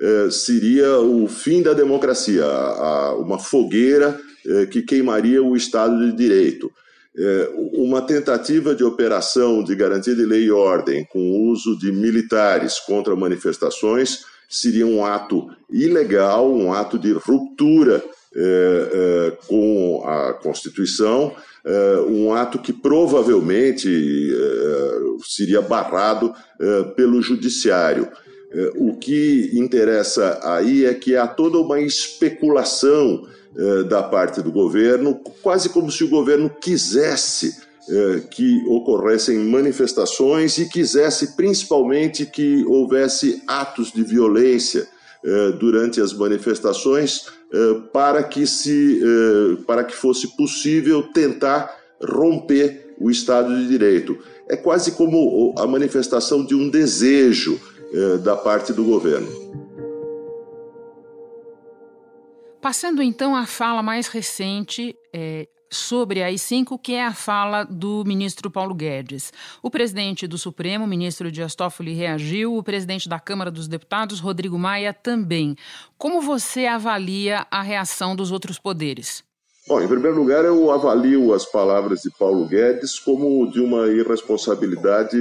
eh, 0.00 0.30
seria 0.30 0.98
o 0.98 1.26
fim 1.26 1.62
da 1.62 1.72
democracia, 1.72 2.44
a, 2.44 3.08
a, 3.08 3.14
uma 3.16 3.38
fogueira 3.38 4.18
eh, 4.46 4.66
que 4.66 4.82
queimaria 4.82 5.42
o 5.42 5.56
Estado 5.56 5.98
de 5.98 6.16
Direito. 6.16 6.70
Eh, 7.16 7.50
uma 7.74 8.02
tentativa 8.02 8.74
de 8.74 8.84
operação 8.84 9.62
de 9.62 9.74
garantia 9.74 10.14
de 10.14 10.24
lei 10.24 10.44
e 10.44 10.50
ordem 10.50 11.06
com 11.06 11.20
o 11.20 11.50
uso 11.50 11.78
de 11.78 11.92
militares 11.92 12.78
contra 12.80 13.14
manifestações 13.14 14.24
seria 14.48 14.86
um 14.86 15.04
ato 15.04 15.48
ilegal, 15.70 16.52
um 16.52 16.72
ato 16.72 16.98
de 16.98 17.12
ruptura 17.12 18.04
é, 18.36 18.40
é, 18.92 19.30
com 19.46 20.02
a 20.04 20.32
Constituição, 20.32 21.32
é, 21.64 22.00
um 22.08 22.34
ato 22.34 22.58
que 22.58 22.72
provavelmente 22.72 23.88
seria 25.24 25.62
barrado 25.62 26.34
pelo 26.96 27.22
Judiciário. 27.22 28.08
O 28.76 28.96
que 28.96 29.50
interessa 29.54 30.40
aí 30.42 30.84
é 30.84 30.92
que 30.92 31.16
há 31.16 31.26
toda 31.26 31.58
uma 31.58 31.80
especulação 31.80 33.26
da 33.88 34.02
parte 34.02 34.42
do 34.42 34.52
governo, 34.52 35.14
quase 35.42 35.68
como 35.68 35.90
se 35.90 36.04
o 36.04 36.08
governo 36.08 36.50
quisesse 36.50 37.56
que 38.30 38.62
ocorressem 38.66 39.38
manifestações 39.38 40.58
e 40.58 40.68
quisesse 40.68 41.36
principalmente 41.36 42.26
que 42.26 42.64
houvesse 42.66 43.42
atos 43.46 43.92
de 43.92 44.02
violência 44.02 44.86
durante 45.58 46.00
as 46.00 46.12
manifestações 46.12 47.26
para 47.92 48.22
que 48.24 48.46
se 48.46 49.00
para 49.66 49.84
que 49.84 49.94
fosse 49.94 50.36
possível 50.36 51.02
tentar 51.12 51.76
romper 52.02 52.94
o 52.98 53.10
Estado 53.10 53.54
de 53.56 53.68
Direito. 53.68 54.18
É 54.48 54.56
quase 54.56 54.92
como 54.92 55.54
a 55.58 55.66
manifestação 55.66 56.44
de 56.44 56.54
um 56.54 56.68
desejo 56.68 57.60
da 58.22 58.36
parte 58.36 58.72
do 58.72 58.84
governo. 58.84 59.44
Passando 62.64 63.02
então 63.02 63.36
à 63.36 63.44
fala 63.44 63.82
mais 63.82 64.08
recente 64.08 64.96
é, 65.12 65.46
sobre 65.74 66.22
a 66.22 66.26
AI-5, 66.26 66.78
que 66.80 66.94
é 66.94 67.04
a 67.04 67.12
fala 67.12 67.64
do 67.64 68.04
ministro 68.06 68.50
Paulo 68.50 68.74
Guedes. 68.74 69.32
O 69.62 69.70
presidente 69.70 70.26
do 70.26 70.38
Supremo, 70.38 70.84
o 70.84 70.88
ministro 70.88 71.30
Dias 71.30 71.54
Toffoli, 71.54 71.92
reagiu, 71.92 72.56
o 72.56 72.62
presidente 72.62 73.08
da 73.08 73.18
Câmara 73.18 73.50
dos 73.50 73.68
Deputados, 73.68 74.20
Rodrigo 74.20 74.58
Maia, 74.58 74.94
também. 74.94 75.56
Como 75.98 76.20
você 76.20 76.66
avalia 76.66 77.46
a 77.50 77.62
reação 77.62 78.14
dos 78.14 78.30
outros 78.30 78.58
poderes? 78.58 79.24
Bom, 79.66 79.80
em 79.80 79.88
primeiro 79.88 80.18
lugar, 80.18 80.44
eu 80.44 80.70
avalio 80.70 81.32
as 81.32 81.46
palavras 81.46 82.02
de 82.02 82.10
Paulo 82.10 82.46
Guedes 82.46 82.98
como 82.98 83.50
de 83.50 83.60
uma 83.60 83.86
irresponsabilidade 83.88 85.16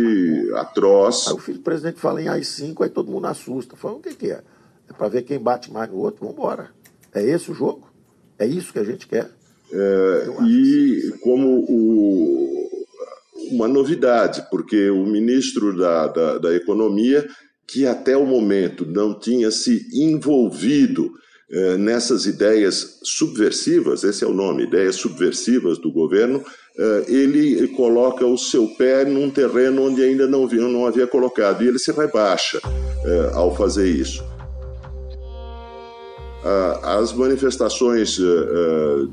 atroz. 0.55 1.27
Aí 1.29 1.33
o 1.33 1.37
filho 1.37 1.59
do 1.59 1.63
presidente 1.63 1.97
fala 1.97 2.21
em 2.21 2.27
AI-5, 2.27 2.83
aí 2.83 2.89
todo 2.89 3.09
mundo 3.09 3.25
assusta. 3.27 3.77
Fala, 3.77 3.95
o 3.95 3.99
que, 4.01 4.13
que 4.13 4.31
é? 4.31 4.43
É 4.89 4.93
para 4.93 5.07
ver 5.07 5.21
quem 5.21 5.39
bate 5.39 5.71
mais 5.71 5.89
no 5.89 5.97
outro? 5.97 6.19
Vamos 6.19 6.35
embora. 6.35 6.71
É 7.13 7.23
esse 7.23 7.49
o 7.51 7.53
jogo? 7.53 7.87
É 8.37 8.45
isso 8.45 8.73
que 8.73 8.79
a 8.79 8.83
gente 8.83 9.07
quer? 9.07 9.29
É, 9.75 10.27
e 10.47 11.13
como 11.21 11.65
o, 11.67 12.69
uma 13.51 13.67
novidade, 13.67 14.45
porque 14.51 14.91
o 14.91 15.03
ministro 15.03 15.75
da, 15.75 16.07
da, 16.07 16.37
da, 16.37 16.55
Economia, 16.55 17.27
que 17.67 17.87
até 17.87 18.15
o 18.15 18.25
momento 18.25 18.85
não 18.85 19.17
tinha 19.17 19.49
se 19.49 19.87
envolvido 19.91 21.11
é, 21.51 21.77
nessas 21.77 22.27
ideias 22.27 22.99
subversivas, 23.03 24.03
esse 24.03 24.23
é 24.23 24.27
o 24.27 24.33
nome, 24.33 24.63
ideias 24.63 24.95
subversivas 24.95 25.79
do 25.79 25.91
governo, 25.91 26.43
ele 27.07 27.67
coloca 27.67 28.25
o 28.25 28.35
seu 28.35 28.67
pé 28.69 29.05
num 29.05 29.29
terreno 29.29 29.83
onde 29.83 30.01
ainda 30.01 30.25
não, 30.25 30.47
não 30.47 30.87
havia 30.87 31.05
colocado, 31.05 31.63
e 31.63 31.67
ele 31.67 31.77
se 31.77 31.91
rebaixa 31.91 32.59
ao 33.35 33.55
fazer 33.55 33.87
isso. 33.87 34.23
As 36.81 37.13
manifestações 37.13 38.19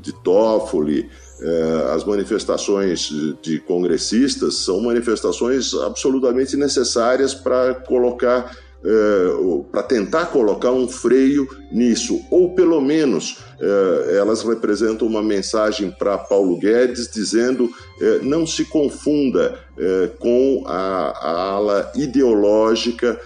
de 0.01 0.13
Toffoli, 0.23 1.09
as 1.93 2.03
manifestações 2.03 3.09
de 3.41 3.59
congressistas 3.59 4.55
são 4.55 4.81
manifestações 4.81 5.73
absolutamente 5.73 6.57
necessárias 6.57 7.33
para 7.33 7.73
colocar 7.73 8.51
é, 8.83 9.63
para 9.71 9.83
tentar 9.83 10.25
colocar 10.27 10.71
um 10.71 10.87
freio 10.87 11.47
nisso, 11.71 12.19
ou 12.31 12.55
pelo 12.55 12.81
menos 12.81 13.37
é, 13.59 14.17
elas 14.17 14.41
representam 14.41 15.07
uma 15.07 15.21
mensagem 15.21 15.91
para 15.91 16.17
Paulo 16.17 16.57
Guedes 16.57 17.07
dizendo 17.11 17.69
é, 18.01 18.19
não 18.23 18.45
se 18.45 18.65
confunda 18.65 19.59
com 20.19 20.63
a, 20.67 21.09
a, 21.09 21.51
ala 21.53 21.91
ideológica 21.95 23.19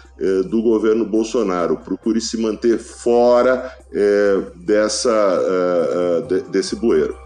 do 0.49 0.61
governo 0.61 1.05
Bolsonaro, 1.05 1.75
procure 1.75 2.21
se 2.21 2.37
manter 2.37 2.77
fora 2.77 3.75
dessa, 4.55 6.21
desse 6.49 6.77
bueiro. 6.77 7.24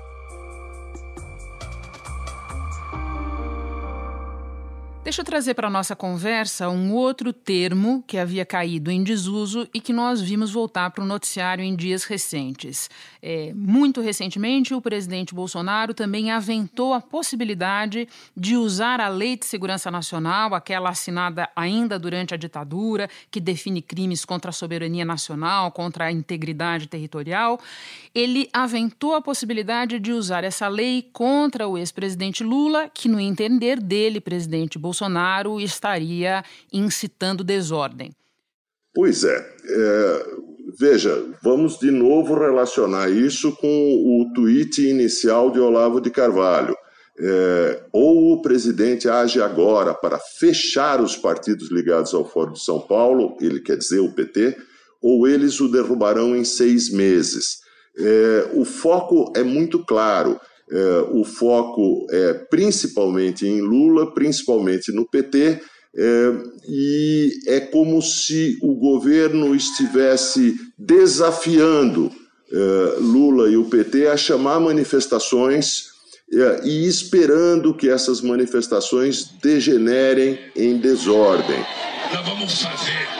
Deixa 5.09 5.21
eu 5.21 5.25
trazer 5.25 5.55
para 5.55 5.65
a 5.65 5.71
nossa 5.71 5.95
conversa 5.95 6.69
um 6.69 6.93
outro 6.93 7.33
termo 7.33 8.03
que 8.05 8.15
havia 8.15 8.45
caído 8.45 8.91
em 8.91 9.03
desuso 9.03 9.67
e 9.73 9.81
que 9.81 9.91
nós 9.91 10.21
vimos 10.21 10.51
voltar 10.51 10.91
para 10.91 11.03
o 11.03 11.07
noticiário 11.07 11.63
em 11.63 11.75
dias 11.75 12.03
recentes. 12.03 12.91
É, 13.19 13.51
muito 13.55 14.01
recentemente, 14.01 14.71
o 14.71 14.79
presidente 14.79 15.33
Bolsonaro 15.33 15.95
também 15.95 16.29
aventou 16.29 16.93
a 16.93 17.01
possibilidade 17.01 18.07
de 18.37 18.55
usar 18.55 19.01
a 19.01 19.07
Lei 19.07 19.35
de 19.35 19.47
Segurança 19.47 19.89
Nacional, 19.89 20.53
aquela 20.53 20.91
assinada 20.91 21.49
ainda 21.55 21.97
durante 21.97 22.35
a 22.35 22.37
ditadura, 22.37 23.09
que 23.31 23.39
define 23.39 23.81
crimes 23.81 24.23
contra 24.23 24.49
a 24.49 24.53
soberania 24.53 25.05
nacional, 25.05 25.71
contra 25.71 26.05
a 26.05 26.11
integridade 26.11 26.87
territorial. 26.87 27.59
Ele 28.13 28.47
aventou 28.53 29.15
a 29.15 29.21
possibilidade 29.23 29.97
de 29.97 30.11
usar 30.11 30.43
essa 30.43 30.67
lei 30.67 31.09
contra 31.11 31.67
o 31.67 31.79
ex-presidente 31.79 32.43
Lula, 32.43 32.87
que, 32.93 33.09
no 33.09 33.19
entender 33.19 33.79
dele, 33.79 34.21
presidente 34.21 34.77
Bolsonaro, 34.77 34.98
Bolsonaro 34.99 35.61
estaria 35.61 36.43
incitando 36.73 37.43
desordem. 37.43 38.11
Pois 38.93 39.23
é. 39.23 39.37
é. 39.37 40.25
Veja, 40.77 41.25
vamos 41.41 41.79
de 41.79 41.89
novo 41.89 42.35
relacionar 42.35 43.09
isso 43.09 43.55
com 43.55 43.67
o 43.67 44.31
tweet 44.33 44.87
inicial 44.87 45.51
de 45.51 45.59
Olavo 45.59 45.99
de 45.99 46.11
Carvalho. 46.11 46.75
É, 47.21 47.83
ou 47.91 48.33
o 48.33 48.41
presidente 48.41 49.09
age 49.09 49.41
agora 49.41 49.93
para 49.93 50.19
fechar 50.19 51.01
os 51.01 51.17
partidos 51.17 51.69
ligados 51.71 52.13
ao 52.13 52.23
Fórum 52.23 52.53
de 52.53 52.61
São 52.61 52.79
Paulo, 52.79 53.35
ele 53.41 53.59
quer 53.59 53.77
dizer 53.77 53.99
o 53.99 54.13
PT, 54.13 54.55
ou 55.01 55.27
eles 55.27 55.59
o 55.59 55.67
derrubarão 55.69 56.35
em 56.35 56.45
seis 56.45 56.89
meses. 56.89 57.57
É, 57.97 58.51
o 58.53 58.63
foco 58.63 59.33
é 59.35 59.43
muito 59.43 59.83
claro. 59.85 60.39
É, 60.71 61.05
o 61.11 61.23
foco 61.23 62.05
é 62.11 62.33
principalmente 62.33 63.45
em 63.47 63.59
Lula, 63.59 64.13
principalmente 64.13 64.91
no 64.91 65.07
PT, 65.07 65.59
é, 65.95 66.31
e 66.67 67.39
é 67.47 67.59
como 67.59 68.01
se 68.01 68.57
o 68.61 68.75
governo 68.75 69.55
estivesse 69.55 70.55
desafiando 70.77 72.11
é, 72.51 72.97
Lula 72.99 73.49
e 73.49 73.57
o 73.57 73.65
PT 73.65 74.07
a 74.07 74.17
chamar 74.17 74.59
manifestações 74.59 75.89
e 76.63 76.85
esperando 76.85 77.73
que 77.73 77.89
essas 77.89 78.21
manifestações 78.21 79.31
degenerem 79.41 80.37
em 80.55 80.77
desordem. 80.77 81.65
Nós 82.13 82.23
vamos 82.23 82.61
fazer 82.61 83.18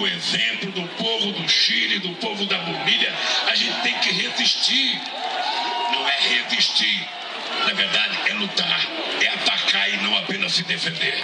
o 0.00 0.06
exemplo 0.06 0.72
do 0.72 0.88
povo 0.96 1.32
do 1.32 1.48
Chile, 1.48 1.98
do 1.98 2.14
povo 2.16 2.46
da 2.46 2.58
Bolívia. 2.58 3.12
A 3.46 3.54
gente 3.54 3.82
tem 3.82 3.98
que 4.00 4.10
resistir. 4.10 5.00
Não 5.92 6.08
é 6.08 6.16
resistir. 6.20 7.08
Na 7.66 7.74
verdade, 7.74 8.18
é 8.28 8.34
lutar, 8.34 8.88
é 9.20 9.28
atacar 9.28 9.92
e 9.92 10.02
não 10.02 10.16
apenas 10.16 10.52
se 10.52 10.62
defender. 10.64 11.14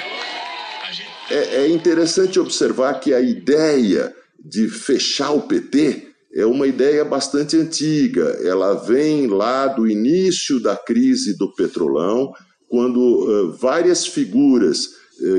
Gente... 0.92 1.08
É, 1.30 1.64
é 1.64 1.68
interessante 1.68 2.38
observar 2.38 3.00
que 3.00 3.14
a 3.14 3.20
ideia 3.20 4.14
de 4.38 4.68
fechar 4.68 5.30
o 5.30 5.42
PT 5.42 6.08
é 6.34 6.44
uma 6.44 6.66
ideia 6.66 7.04
bastante 7.04 7.56
antiga. 7.56 8.38
Ela 8.44 8.74
vem 8.74 9.26
lá 9.26 9.66
do 9.66 9.88
início 9.88 10.60
da 10.60 10.76
crise 10.76 11.36
do 11.38 11.52
petrolão, 11.54 12.32
quando 12.68 12.98
uh, 12.98 13.52
várias 13.56 14.06
figuras 14.06 14.88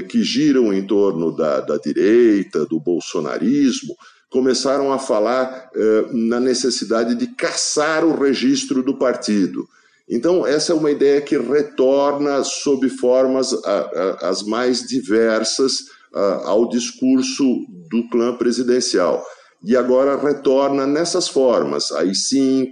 que 0.10 0.24
giram 0.24 0.74
em 0.74 0.86
torno 0.86 1.36
da, 1.36 1.62
da 1.62 1.78
direita, 1.78 2.66
do 2.66 2.80
bolsonarismo, 2.80 3.96
começaram 4.30 4.92
a 4.92 5.00
falar 5.00 5.70
eh, 5.74 6.06
na 6.12 6.40
necessidade 6.40 7.16
de 7.16 7.28
caçar 7.28 8.04
o 8.06 8.20
registro 8.20 8.84
do 8.84 8.98
partido. 8.98 9.68
Então, 10.10 10.46
essa 10.46 10.72
é 10.72 10.76
uma 10.76 10.92
ideia 10.92 11.22
que 11.22 11.38
retorna 11.38 12.44
sob 12.44 12.90
formas 12.90 13.54
a, 13.54 14.18
a, 14.22 14.30
as 14.30 14.44
mais 14.44 14.86
diversas 14.86 15.86
a, 16.14 16.50
ao 16.50 16.70
discurso 16.70 17.44
do 17.90 18.08
clã 18.10 18.36
presidencial. 18.36 19.24
E 19.64 19.76
agora 19.76 20.18
retorna 20.18 20.86
nessas 20.86 21.28
formas: 21.28 21.92
AI-5, 21.92 22.70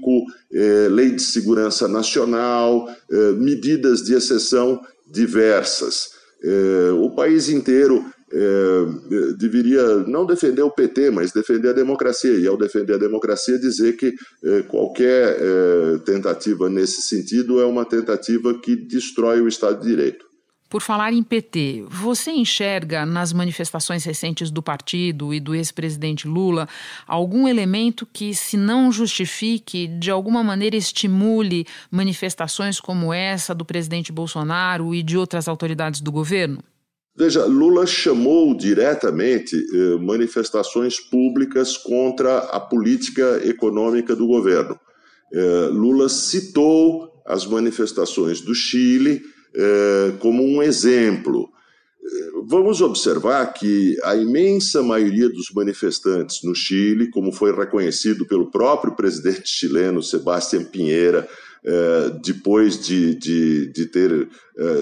eh, 0.54 0.88
Lei 0.90 1.12
de 1.12 1.22
Segurança 1.22 1.88
Nacional, 1.88 2.88
eh, 3.10 3.32
medidas 3.32 4.04
de 4.04 4.14
exceção 4.14 4.80
diversas. 5.08 6.15
É, 6.44 6.92
o 6.92 7.10
país 7.12 7.50
inteiro 7.50 8.06
é, 8.32 9.34
deveria 9.38 10.00
não 10.08 10.26
defender 10.26 10.62
o 10.62 10.72
PT, 10.72 11.12
mas 11.12 11.32
defender 11.32 11.70
a 11.70 11.74
democracia. 11.74 12.38
E 12.38 12.48
ao 12.48 12.58
defender 12.58 12.96
a 12.96 13.00
democracia, 13.00 13.58
dizer 13.58 13.94
que 13.94 14.14
é, 14.44 14.62
qualquer 14.64 15.38
é, 15.40 15.98
tentativa 16.06 16.70
nesse 16.70 17.02
sentido 17.04 17.60
é 17.60 17.66
uma 17.66 17.86
tentativa 17.86 18.60
que 18.60 18.76
destrói 18.76 19.42
o 19.42 19.48
Estado 19.48 19.82
de 19.82 19.88
Direito. 19.88 20.26
Por 20.76 20.82
falar 20.82 21.14
em 21.14 21.24
PT, 21.24 21.86
você 21.90 22.32
enxerga 22.32 23.06
nas 23.06 23.32
manifestações 23.32 24.04
recentes 24.04 24.52
do 24.52 24.62
partido 24.62 25.34
e 25.34 25.40
do 25.40 25.56
ex-presidente 25.56 26.28
Lula 26.28 26.68
algum 27.08 27.48
elemento 27.48 28.06
que, 28.06 28.36
se 28.36 28.58
não 28.58 28.92
justifique, 28.92 29.88
de 29.88 30.12
alguma 30.12 30.44
maneira 30.44 30.76
estimule 30.76 31.66
manifestações 31.90 32.78
como 32.78 33.14
essa 33.14 33.56
do 33.56 33.64
presidente 33.64 34.12
Bolsonaro 34.12 34.94
e 34.94 35.02
de 35.02 35.18
outras 35.18 35.48
autoridades 35.48 36.02
do 36.02 36.12
governo? 36.12 36.62
Veja, 37.16 37.46
Lula 37.46 37.88
chamou 37.88 38.54
diretamente 38.54 39.56
eh, 39.56 39.98
manifestações 40.02 41.00
públicas 41.00 41.78
contra 41.78 42.40
a 42.40 42.60
política 42.60 43.40
econômica 43.46 44.14
do 44.14 44.28
governo. 44.28 44.78
Eh, 45.32 45.70
Lula 45.72 46.10
citou 46.10 47.24
as 47.26 47.46
manifestações 47.46 48.42
do 48.42 48.54
Chile 48.54 49.34
como 50.20 50.44
um 50.44 50.62
exemplo. 50.62 51.50
Vamos 52.48 52.82
observar 52.82 53.52
que 53.54 53.98
a 54.04 54.16
imensa 54.16 54.84
maioria 54.84 55.28
dos 55.28 55.50
manifestantes 55.52 56.44
no 56.44 56.54
Chile, 56.54 57.10
como 57.10 57.32
foi 57.32 57.56
reconhecido 57.56 58.28
pelo 58.28 58.52
próprio 58.52 58.96
presidente 58.96 59.48
chileno, 59.50 60.04
Sebastián 60.04 60.66
Pinheira, 60.66 61.28
é, 61.68 62.12
depois 62.24 62.80
de, 62.80 63.16
de, 63.16 63.72
de 63.72 63.88
ter 63.88 64.30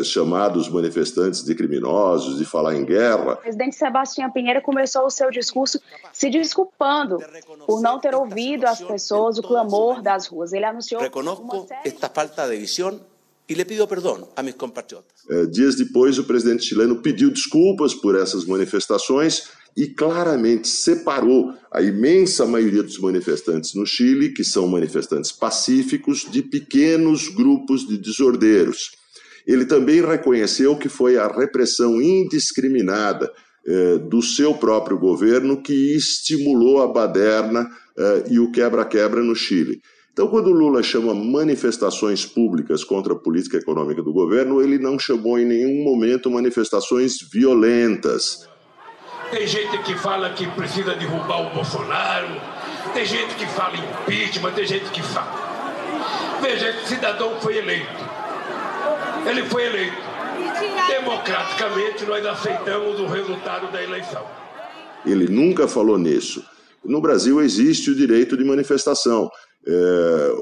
chamado 0.03 0.59
os 0.59 0.67
manifestantes 0.67 1.41
de 1.43 1.55
criminosos, 1.55 2.37
de 2.37 2.43
falar 2.43 2.75
em 2.75 2.83
guerra. 2.83 3.33
O 3.33 3.37
presidente 3.37 3.75
Sebastião 3.75 4.29
Pinheira 4.29 4.61
começou 4.61 5.05
o 5.05 5.09
seu 5.09 5.31
discurso 5.31 5.79
se 6.11 6.29
desculpando 6.29 7.19
por 7.65 7.81
não 7.81 7.99
ter 7.99 8.13
ouvido 8.13 8.65
as 8.65 8.81
pessoas, 8.81 9.37
o 9.37 9.41
clamor 9.41 10.01
das 10.01 10.27
ruas. 10.27 10.51
Ele 10.51 10.65
anunciou. 10.65 11.01
Reconozco 11.01 11.67
esta 11.85 12.09
falta 12.09 12.47
de 12.49 12.57
visão 12.57 12.99
e 13.47 13.53
lhe 13.53 13.65
pido 13.65 13.87
perdão 13.87 14.29
a 14.35 14.43
meus 14.43 14.55
compatriotas. 14.55 15.11
É, 15.29 15.45
dias 15.45 15.75
depois, 15.75 16.17
o 16.17 16.23
presidente 16.23 16.63
chileno 16.63 17.01
pediu 17.01 17.29
desculpas 17.29 17.93
por 17.93 18.15
essas 18.15 18.45
manifestações 18.45 19.49
e 19.75 19.87
claramente 19.87 20.67
separou 20.67 21.53
a 21.71 21.81
imensa 21.81 22.45
maioria 22.45 22.83
dos 22.83 22.99
manifestantes 22.99 23.73
no 23.73 23.85
Chile, 23.85 24.33
que 24.33 24.43
são 24.43 24.67
manifestantes 24.67 25.31
pacíficos, 25.31 26.27
de 26.29 26.41
pequenos 26.43 27.27
grupos 27.27 27.87
de 27.87 27.97
desordeiros. 27.97 28.91
Ele 29.45 29.65
também 29.65 30.01
reconheceu 30.01 30.77
que 30.77 30.87
foi 30.87 31.17
a 31.17 31.27
repressão 31.27 32.01
indiscriminada 32.01 33.31
eh, 33.65 33.97
do 33.97 34.21
seu 34.21 34.53
próprio 34.53 34.97
governo 34.97 35.61
que 35.61 35.95
estimulou 35.95 36.81
a 36.81 36.87
baderna 36.87 37.67
eh, 37.97 38.23
e 38.31 38.39
o 38.39 38.51
quebra-quebra 38.51 39.21
no 39.21 39.35
Chile. 39.35 39.81
Então, 40.13 40.27
quando 40.27 40.51
Lula 40.51 40.83
chama 40.83 41.11
manifestações 41.15 42.23
públicas 42.23 42.83
contra 42.83 43.13
a 43.13 43.15
política 43.15 43.57
econômica 43.57 44.03
do 44.03 44.13
governo, 44.13 44.61
ele 44.61 44.77
não 44.77 44.99
chamou 44.99 45.39
em 45.39 45.45
nenhum 45.45 45.83
momento 45.83 46.29
manifestações 46.29 47.17
violentas. 47.19 48.47
Tem 49.31 49.47
gente 49.47 49.75
que 49.79 49.95
fala 49.95 50.29
que 50.29 50.45
precisa 50.51 50.93
derrubar 50.93 51.47
o 51.47 51.55
Bolsonaro, 51.55 52.39
tem 52.93 53.03
gente 53.03 53.33
que 53.33 53.47
fala 53.47 53.73
impeachment, 53.75 54.51
tem 54.51 54.67
gente 54.67 54.87
que 54.91 55.01
fala. 55.01 55.33
Veja, 56.43 56.69
esse 56.69 56.89
cidadão 56.89 57.41
foi 57.41 57.57
eleito. 57.57 57.87
Ele 59.27 59.41
foi 59.45 59.65
eleito. 59.65 59.97
Democraticamente, 60.89 62.05
nós 62.05 62.23
aceitamos 62.23 62.99
o 62.99 63.07
resultado 63.07 63.71
da 63.71 63.81
eleição. 63.81 64.23
Ele 65.03 65.27
nunca 65.27 65.67
falou 65.67 65.97
nisso. 65.97 66.45
No 66.85 67.01
Brasil 67.01 67.41
existe 67.41 67.89
o 67.89 67.95
direito 67.95 68.37
de 68.37 68.43
manifestação. 68.43 69.31
É, 69.65 70.33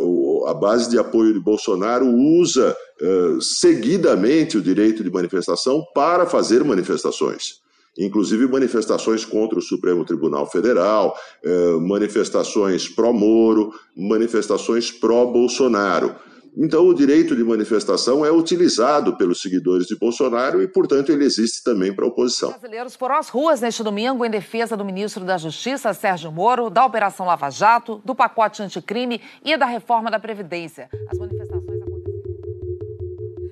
a 0.48 0.54
base 0.54 0.90
de 0.90 0.98
apoio 0.98 1.34
de 1.34 1.40
Bolsonaro 1.40 2.08
usa 2.08 2.76
é, 3.00 3.38
seguidamente 3.40 4.58
o 4.58 4.62
direito 4.62 5.04
de 5.04 5.12
manifestação 5.12 5.84
para 5.94 6.26
fazer 6.26 6.64
manifestações 6.64 7.62
inclusive 7.98 8.48
manifestações 8.48 9.26
contra 9.26 9.60
o 9.60 9.62
Supremo 9.62 10.06
Tribunal 10.06 10.50
Federal, 10.50 11.16
é, 11.44 11.72
manifestações 11.74 12.88
pró-Moro, 12.88 13.74
manifestações 13.96 14.92
pró-Bolsonaro. 14.92 16.16
Então, 16.58 16.86
o 16.86 16.94
direito 16.94 17.36
de 17.36 17.44
manifestação 17.44 18.26
é 18.26 18.32
utilizado 18.32 19.18
pelos 19.18 19.42
seguidores 19.42 19.88
de 19.88 19.98
Bolsonaro 19.98 20.62
e, 20.62 20.68
portanto, 20.68 21.12
ele 21.12 21.24
existe 21.24 21.64
também 21.64 21.94
para 21.94 22.04
a 22.04 22.10
oposição. 22.10 22.50
Brasileiros 22.50 22.96
foram 22.96 23.16
às 23.16 23.30
ruas 23.30 23.62
neste 23.62 23.82
domingo 23.84 24.26
em 24.26 24.30
defesa 24.30 24.76
do 24.76 24.84
ministro 24.84 25.24
da 25.24 25.38
Justiça, 25.38 25.94
Sérgio 25.94 26.32
Moro, 26.32 26.70
da 26.70 26.86
Operação 26.86 27.26
Lava 27.26 27.50
Jato, 27.50 28.02
do 28.04 28.14
pacote 28.14 28.62
anticrime 28.62 29.22
e 29.46 29.56
da 29.56 29.66
reforma 29.66 30.12
da 30.12 30.20
Previdência. 30.20 30.90
As 31.10 31.18
manifestações 31.18 31.61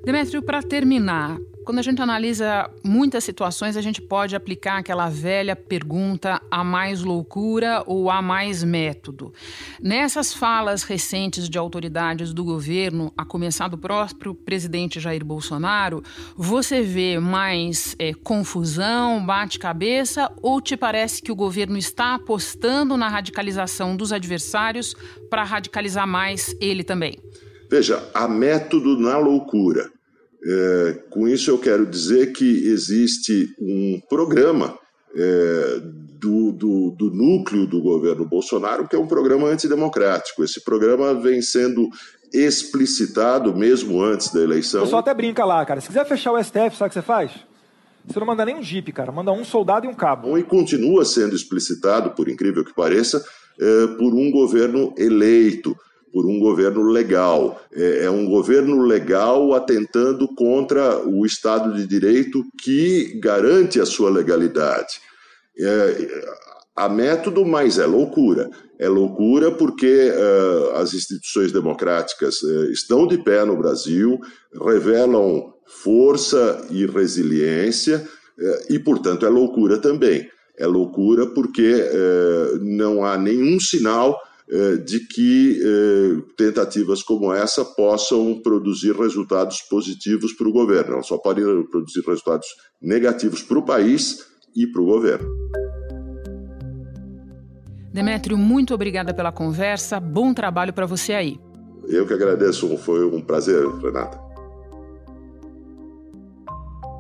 Demétrio, 0.04 0.42
para 0.42 0.64
terminar, 0.64 1.38
quando 1.66 1.80
a 1.80 1.84
gente 1.84 2.02
analisa 2.02 2.68
muitas 2.84 3.24
situações, 3.24 3.78
a 3.78 3.82
gente 3.82 4.02
pode 4.02 4.36
aplicar 4.36 4.78
aquela 4.78 5.10
velha 5.10 5.56
pergunta: 5.56 6.42
há 6.50 6.64
mais 6.64 7.04
loucura 7.04 7.84
ou 7.86 8.10
há 8.10 8.22
mais 8.22 8.64
método? 8.64 9.34
Nessas 9.80 10.34
falas 10.34 10.84
recentes 10.84 11.50
de 11.50 11.58
autoridades 11.58 12.34
do 12.34 12.44
governo, 12.44 13.14
a 13.16 13.26
começar 13.26 13.68
do 13.68 13.78
próprio 13.78 14.34
presidente 14.34 15.00
Jair 15.00 15.24
Bolsonaro, 15.24 16.02
você 16.36 16.82
vê 16.82 17.20
mais 17.20 17.96
é, 18.00 18.14
confusão, 18.14 19.24
bate-cabeça 19.24 20.32
ou 20.42 20.62
te 20.62 20.78
parece 20.78 21.22
que 21.22 21.32
o 21.32 21.36
governo 21.36 21.78
está 21.78 22.16
apostando 22.16 22.98
na 22.98 23.10
radicalização 23.10 23.96
dos 23.96 24.14
adversários 24.14 24.96
para 25.30 25.44
radicalizar 25.44 26.08
mais 26.08 26.56
ele 26.60 26.84
também? 26.84 27.20
Veja, 27.70 28.04
há 28.14 28.28
método 28.28 29.00
na 29.00 29.18
loucura. 29.18 29.90
É, 30.44 31.04
com 31.10 31.28
isso, 31.28 31.52
eu 31.52 31.58
quero 31.58 31.86
dizer 31.86 32.32
que 32.32 32.68
existe 32.68 33.54
um 33.60 34.02
programa 34.10 34.78
é, 35.16 35.82
do, 36.20 36.52
do, 36.52 36.92
do, 36.92 37.12
núcleo 37.12 37.68
do 37.68 37.82
governo 37.82 38.26
Bolsonaro, 38.26 38.88
que 38.88 38.96
é 38.96 39.00
um 39.00 39.08
programa 39.08 39.48
antidemocrático. 39.48 40.44
Esse 40.44 40.64
programa 40.64 41.14
vem 41.14 41.42
sendo 41.42 41.90
explicitado 42.34 43.56
mesmo 43.56 44.02
antes 44.02 44.32
da 44.32 44.42
eleição. 44.42 44.82
O 44.82 44.84
pessoal 44.84 45.02
até 45.02 45.14
brinca 45.14 45.46
lá, 45.46 45.64
cara. 45.66 45.82
Se 45.82 45.88
quiser 45.88 46.06
fechar 46.06 46.32
o 46.32 46.44
STF, 46.44 46.76
sabe 46.76 46.86
o 46.86 46.90
que 46.90 46.94
você 46.94 47.02
faz? 47.02 47.32
Você 48.08 48.20
não 48.20 48.28
manda 48.28 48.46
nem 48.46 48.56
um 48.56 48.64
jipe, 48.64 48.92
cara. 48.92 49.12
Manda 49.12 49.32
um 49.32 49.44
soldado 49.44 49.86
e 49.86 49.90
um 49.90 49.94
cabo. 49.94 50.38
E 50.38 50.44
continua 50.44 51.06
sendo 51.06 51.36
explicitado, 51.36 52.12
por 52.12 52.30
incrível 52.30 52.64
que 52.64 52.74
pareça, 52.74 53.24
é, 53.60 53.88
por 53.98 54.14
um 54.14 54.32
governo 54.32 54.94
eleito 54.98 55.76
por 56.12 56.26
um 56.26 56.40
governo 56.40 56.84
legal. 56.84 57.62
É, 57.74 58.06
é, 58.06 58.10
um 58.10 58.26
governo 58.26 58.82
legal 58.82 59.54
atentando 59.54 60.28
contra 60.36 61.06
o 61.08 61.26
Estado 61.26 61.74
de 61.76 61.86
Direito 61.86 62.44
que 62.62 63.20
garante 63.22 63.80
a 63.80 63.86
sua 63.86 64.10
legalidade. 64.10 65.00
É, 65.58 66.08
há 66.80 66.88
método, 66.88 67.46
mas 67.46 67.78
é 67.78 67.86
loucura. 67.86 68.50
É 68.80 68.88
loucura 68.88 69.52
porque 69.52 70.10
uh, 70.10 70.78
as 70.78 70.94
instituições 70.94 71.52
democráticas 71.52 72.42
uh, 72.42 72.72
estão 72.72 73.06
de 73.06 73.18
pé 73.18 73.44
no 73.44 73.58
Brasil, 73.58 74.18
revelam 74.66 75.54
força 75.84 76.66
e 76.72 76.86
resiliência, 76.86 77.98
uh, 78.40 78.74
e, 78.74 78.80
portanto, 78.80 79.26
é 79.26 79.30
loucura 79.30 79.78
também. 79.78 80.30
É 80.58 80.66
loucura 80.66 81.26
porque 81.28 81.74
não 82.60 83.06
há 83.06 83.18
nenhum 83.18 83.58
sinal 83.62 84.20
de 84.78 85.00
que 85.08 85.62
eh, 85.62 86.22
tentativas 86.36 87.04
como 87.04 87.32
essa 87.32 87.64
possam 87.64 88.42
produzir 88.42 88.96
resultados 88.96 89.62
positivos 89.70 90.34
para 90.34 90.48
o 90.48 90.52
governo. 90.52 90.94
Elas 90.94 91.08
só 91.08 91.18
podem 91.20 91.46
produzir 91.70 92.04
resultados 92.06 92.48
negativos 92.82 93.44
para 93.44 93.60
o 93.60 93.66
país 93.66 94.26
e 94.56 94.66
para 94.66 94.82
o 94.82 94.86
governo. 94.86 95.30
Demétrio, 97.94 98.38
muito 98.38 98.74
obrigada 98.74 99.14
pela 99.14 99.32
conversa. 99.32 100.00
Bom 100.00 100.34
trabalho 100.34 100.74
para 100.74 100.86
você 100.86 101.14
aí. 101.14 101.40
Eu 101.88 102.08
que 102.08 102.14
agradeço. 102.14 102.76
Foi 102.78 103.06
um 103.06 103.22
prazer, 103.22 103.68
Renata. 103.78 104.20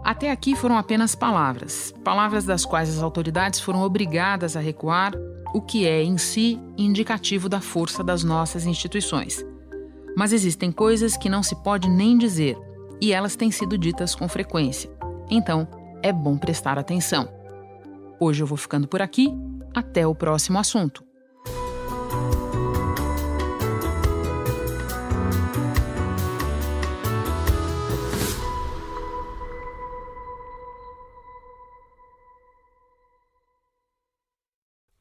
Até 0.04 0.32
aqui 0.32 0.56
foram 0.56 0.78
apenas 0.78 1.14
palavras, 1.14 1.94
palavras 2.04 2.44
das 2.44 2.66
quais 2.66 2.90
as 2.90 3.04
autoridades 3.04 3.60
foram 3.60 3.82
obrigadas 3.82 4.56
a 4.56 4.60
recuar 4.60 5.14
o 5.54 5.62
que 5.62 5.86
é 5.86 6.04
em 6.04 6.18
si 6.18 6.60
indicativo 6.78 7.50
da 7.50 7.62
força 7.62 8.04
das 8.04 8.24
nossas 8.24 8.66
instituições. 8.66 9.46
Mas 10.16 10.34
existem 10.34 10.72
coisas 10.72 11.18
que 11.18 11.30
não 11.30 11.42
se 11.42 11.56
pode 11.64 11.90
nem 11.90 12.18
dizer, 12.18 12.58
e 13.02 13.14
elas 13.14 13.36
têm 13.36 13.52
sido 13.52 13.78
ditas 13.78 14.14
com 14.14 14.28
frequência. 14.28 14.92
Então, 15.30 15.68
é 16.04 16.12
bom 16.12 16.38
prestar 16.38 16.78
atenção. 16.78 17.30
Hoje 18.20 18.44
eu 18.44 18.48
vou 18.48 18.58
ficando 18.58 18.88
por 18.88 19.02
aqui. 19.02 19.34
Até 19.74 20.06
o 20.06 20.16
próximo 20.16 20.58
assunto. 20.58 21.09